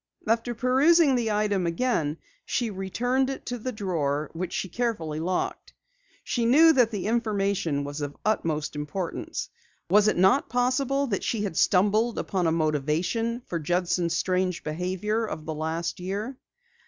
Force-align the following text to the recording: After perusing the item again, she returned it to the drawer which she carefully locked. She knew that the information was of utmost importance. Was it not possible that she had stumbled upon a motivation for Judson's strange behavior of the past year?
After 0.27 0.55
perusing 0.55 1.13
the 1.13 1.29
item 1.29 1.67
again, 1.67 2.17
she 2.43 2.71
returned 2.71 3.29
it 3.29 3.45
to 3.45 3.59
the 3.59 3.71
drawer 3.71 4.31
which 4.33 4.51
she 4.51 4.67
carefully 4.67 5.19
locked. 5.19 5.73
She 6.23 6.43
knew 6.43 6.73
that 6.73 6.89
the 6.89 7.05
information 7.05 7.83
was 7.83 8.01
of 8.01 8.17
utmost 8.25 8.75
importance. 8.75 9.47
Was 9.91 10.07
it 10.07 10.17
not 10.17 10.49
possible 10.49 11.05
that 11.05 11.23
she 11.23 11.43
had 11.43 11.55
stumbled 11.55 12.17
upon 12.17 12.47
a 12.47 12.51
motivation 12.51 13.41
for 13.45 13.59
Judson's 13.59 14.17
strange 14.17 14.63
behavior 14.63 15.23
of 15.23 15.45
the 15.45 15.53
past 15.55 15.99
year? 15.99 16.35